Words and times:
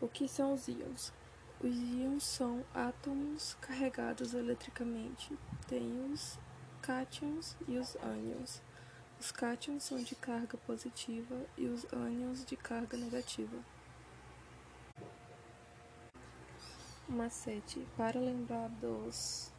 O 0.00 0.08
que 0.08 0.26
são 0.26 0.54
os 0.54 0.66
íons? 0.66 1.12
Os 1.62 1.76
íons 1.76 2.24
são 2.24 2.64
átomos 2.72 3.54
carregados 3.60 4.32
eletricamente. 4.32 5.38
Tem 5.68 6.10
os 6.10 6.38
cátions 6.80 7.54
e 7.68 7.76
os 7.76 7.96
ânions. 7.96 8.62
Os 9.20 9.30
cátions 9.30 9.84
são 9.84 10.02
de 10.02 10.14
carga 10.14 10.56
positiva 10.56 11.36
e 11.58 11.66
os 11.66 11.84
ânions 11.92 12.46
de 12.46 12.56
carga 12.56 12.96
negativa. 12.96 13.58
Macete. 17.06 17.86
Para 17.94 18.18
lembrar 18.18 18.70
dos, 18.70 19.52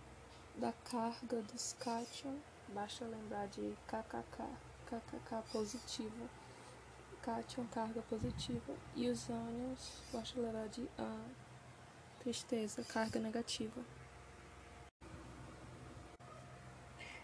da 0.56 0.74
carga 0.74 1.44
dos 1.44 1.74
cátions, 1.74 2.42
basta 2.70 3.06
lembrar 3.06 3.48
de 3.50 3.78
KKK, 3.86 4.44
KKK 4.88 5.52
positivo 5.52 6.30
cátion, 7.22 7.66
carga 7.68 8.02
positiva, 8.04 8.74
e 8.96 9.10
os 9.10 9.30
ânions, 9.30 10.02
basta 10.12 10.40
lembrar 10.40 10.68
de 10.68 10.82
an, 10.98 11.22
tristeza, 12.20 12.84
carga 12.84 13.20
negativa. 13.20 13.82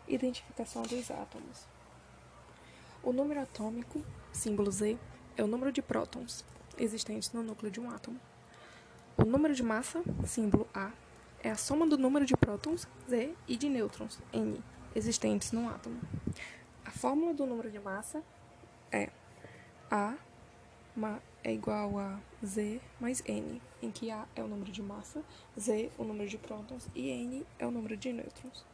Identificação 0.07 0.83
dos 0.83 1.11
átomos. 1.11 1.67
O 3.03 3.11
número 3.11 3.41
atômico, 3.41 4.03
símbolo 4.31 4.71
Z, 4.71 4.97
é 5.35 5.43
o 5.43 5.47
número 5.47 5.71
de 5.71 5.81
prótons 5.81 6.45
existentes 6.77 7.31
no 7.31 7.43
núcleo 7.43 7.71
de 7.71 7.79
um 7.79 7.89
átomo. 7.89 8.19
O 9.17 9.25
número 9.25 9.53
de 9.53 9.63
massa, 9.63 10.03
símbolo 10.25 10.67
A, 10.73 10.91
é 11.43 11.49
a 11.49 11.55
soma 11.55 11.87
do 11.87 11.97
número 11.97 12.25
de 12.25 12.35
prótons, 12.35 12.87
Z, 13.09 13.33
e 13.47 13.57
de 13.57 13.69
nêutrons, 13.69 14.19
N, 14.33 14.63
existentes 14.95 15.51
no 15.51 15.69
átomo. 15.69 15.99
A 16.85 16.91
fórmula 16.91 17.33
do 17.33 17.45
número 17.45 17.69
de 17.69 17.79
massa 17.79 18.23
é 18.91 19.09
a 19.89 20.15
é 21.43 21.53
igual 21.53 21.99
a 21.99 22.19
Z 22.43 22.81
mais 22.99 23.23
N, 23.25 23.61
em 23.81 23.91
que 23.91 24.09
A 24.09 24.27
é 24.35 24.43
o 24.43 24.47
número 24.47 24.71
de 24.71 24.81
massa, 24.81 25.23
Z 25.57 25.91
o 25.97 26.03
número 26.03 26.27
de 26.27 26.37
prótons 26.37 26.89
e 26.95 27.09
N 27.09 27.45
é 27.59 27.67
o 27.67 27.71
número 27.71 27.95
de 27.95 28.11
nêutrons. 28.11 28.65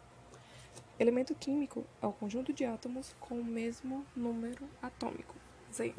Elemento 0.98 1.36
químico 1.36 1.86
é 2.02 2.08
o 2.08 2.14
conjunto 2.14 2.54
de 2.54 2.64
átomos 2.64 3.14
com 3.20 3.36
o 3.36 3.44
mesmo 3.44 4.06
número 4.16 4.68
atômico, 4.82 5.36
Z. 5.74 5.94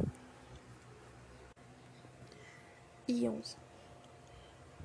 Íons. 3.06 3.58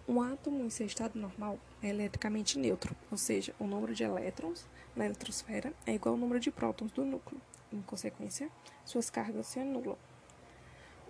Um 0.08 0.22
átomo 0.22 0.64
em 0.66 0.70
seu 0.70 0.88
estado 0.88 1.17
normal 1.17 1.58
é 1.82 1.88
eletricamente 1.88 2.59
neutro, 2.59 2.95
ou 3.09 3.17
seja, 3.17 3.56
o 3.58 3.66
número 3.66 3.95
de 3.95 4.04
elétrons 4.04 4.67
na 4.95 5.06
eletrosfera 5.06 5.73
é 5.86 5.94
igual 5.94 6.16
ao 6.16 6.20
número 6.20 6.39
de 6.39 6.52
prótons 6.52 6.92
do 6.92 7.06
núcleo. 7.06 7.39
Em 7.72 7.82
consequência, 7.82 8.50
suas 8.84 9.09
cargas 9.09 9.48
se 9.48 9.59
anulam. 9.59 9.98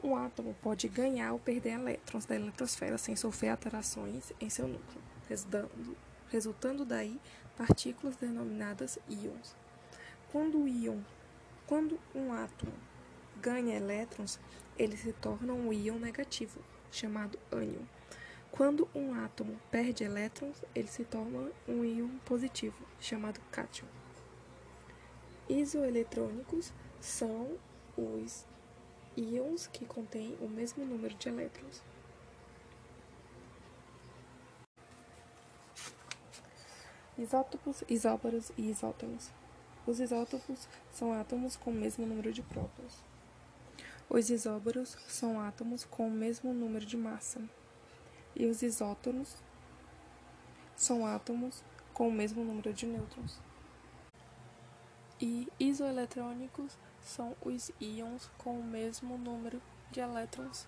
Um 0.01 0.15
átomo 0.15 0.55
pode 0.61 0.87
ganhar 0.87 1.33
ou 1.33 1.39
perder 1.39 1.73
elétrons 1.73 2.25
da 2.25 2.35
eletrosfera 2.35 2.97
sem 2.97 3.15
sofrer 3.17 3.49
alterações 3.49 4.31
em 4.39 4.49
seu 4.49 4.65
núcleo, 4.65 5.01
resultando, 6.29 6.85
daí 6.85 7.19
partículas 7.57 8.15
denominadas 8.15 8.97
íons. 9.09 9.55
Quando, 10.31 10.65
íon, 10.67 11.01
quando 11.67 11.99
um 12.15 12.31
átomo 12.31 12.71
ganha 13.41 13.75
elétrons, 13.75 14.39
ele 14.77 14.95
se 14.95 15.11
torna 15.11 15.51
um 15.51 15.73
íon 15.73 15.99
negativo, 15.99 16.61
chamado 16.89 17.37
ânion. 17.51 17.83
Quando 18.51 18.87
um 18.95 19.13
átomo 19.13 19.59
perde 19.69 20.05
elétrons, 20.05 20.63
ele 20.73 20.87
se 20.87 21.03
torna 21.03 21.51
um 21.67 21.83
íon 21.83 22.09
positivo, 22.25 22.85
chamado 23.01 23.41
cátion. 23.51 23.87
Isoeletrônicos 25.49 26.71
são 27.01 27.57
os 27.97 28.45
íons 29.21 29.67
que 29.67 29.85
contêm 29.85 30.37
o 30.39 30.47
mesmo 30.47 30.85
número 30.85 31.13
de 31.15 31.29
elétrons. 31.29 31.81
Isótopos, 37.17 37.83
isóbaros 37.89 38.51
e 38.57 38.69
isótonos. 38.69 39.29
Os 39.85 39.99
isótopos 39.99 40.69
são 40.91 41.11
átomos 41.11 41.55
com 41.57 41.71
o 41.71 41.73
mesmo 41.73 42.05
número 42.05 42.31
de 42.31 42.41
prótons. 42.41 43.03
Os 44.09 44.29
isóbaros 44.29 44.97
são 45.07 45.39
átomos 45.41 45.83
com 45.83 46.07
o 46.07 46.11
mesmo 46.11 46.53
número 46.53 46.85
de 46.85 46.95
massa. 46.95 47.41
E 48.35 48.45
os 48.45 48.61
isótonos 48.61 49.35
são 50.75 51.05
átomos 51.05 51.61
com 51.93 52.07
o 52.07 52.11
mesmo 52.11 52.43
número 52.43 52.73
de 52.73 52.85
nêutrons. 52.85 53.39
E 55.19 55.47
isoeletrônicos 55.59 56.77
são 57.03 57.35
os 57.41 57.71
íons 57.79 58.29
com 58.37 58.59
o 58.59 58.63
mesmo 58.63 59.17
número 59.17 59.61
de 59.91 59.99
elétrons. 59.99 60.67